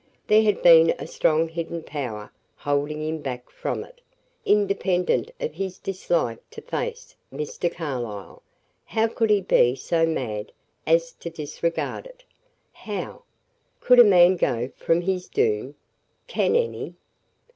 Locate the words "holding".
2.55-3.07